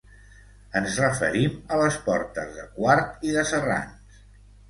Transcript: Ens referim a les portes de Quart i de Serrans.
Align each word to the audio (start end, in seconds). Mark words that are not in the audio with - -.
Ens 0.79 0.95
referim 1.01 1.59
a 1.75 1.77
les 1.81 1.99
portes 2.07 2.55
de 2.57 2.65
Quart 2.79 3.27
i 3.31 3.35
de 3.35 3.43
Serrans. 3.53 4.19